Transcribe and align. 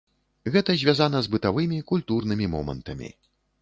Гэта 0.55 0.75
звязана 0.85 1.21
з 1.27 1.31
бытавымі, 1.37 1.81
культурнымі 1.95 2.53
момантамі. 2.59 3.17